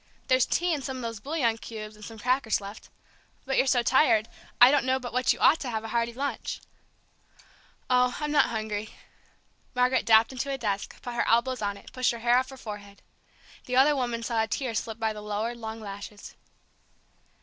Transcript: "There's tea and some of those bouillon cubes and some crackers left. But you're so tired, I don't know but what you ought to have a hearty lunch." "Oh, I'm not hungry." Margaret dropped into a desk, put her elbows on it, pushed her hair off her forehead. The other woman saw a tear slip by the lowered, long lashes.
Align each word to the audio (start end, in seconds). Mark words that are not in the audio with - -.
"There's 0.29 0.47
tea 0.47 0.73
and 0.73 0.83
some 0.83 0.97
of 0.97 1.01
those 1.03 1.19
bouillon 1.19 1.59
cubes 1.59 1.95
and 1.95 2.03
some 2.03 2.17
crackers 2.17 2.59
left. 2.59 2.89
But 3.45 3.55
you're 3.55 3.67
so 3.67 3.83
tired, 3.83 4.27
I 4.59 4.71
don't 4.71 4.83
know 4.83 4.97
but 4.99 5.13
what 5.13 5.31
you 5.31 5.37
ought 5.37 5.59
to 5.59 5.69
have 5.69 5.83
a 5.83 5.89
hearty 5.89 6.11
lunch." 6.11 6.59
"Oh, 7.87 8.17
I'm 8.19 8.31
not 8.31 8.45
hungry." 8.49 8.95
Margaret 9.75 10.07
dropped 10.07 10.31
into 10.31 10.49
a 10.49 10.57
desk, 10.57 10.99
put 11.03 11.13
her 11.13 11.27
elbows 11.27 11.61
on 11.61 11.77
it, 11.77 11.93
pushed 11.93 12.09
her 12.13 12.17
hair 12.21 12.39
off 12.39 12.49
her 12.49 12.57
forehead. 12.57 13.03
The 13.65 13.75
other 13.75 13.95
woman 13.95 14.23
saw 14.23 14.41
a 14.41 14.47
tear 14.47 14.73
slip 14.73 14.97
by 14.97 15.13
the 15.13 15.21
lowered, 15.21 15.57
long 15.57 15.79
lashes. 15.79 16.33